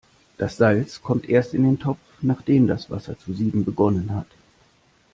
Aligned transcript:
Das 0.39 0.57
Salz 0.57 1.03
kommt 1.03 1.29
erst 1.29 1.53
in 1.53 1.61
den 1.61 1.77
Topf, 1.77 1.99
nachdem 2.21 2.65
das 2.65 2.89
Wasser 2.89 3.19
zu 3.19 3.33
sieden 3.33 3.65
begonnen 3.65 4.15
hat. 4.15 4.25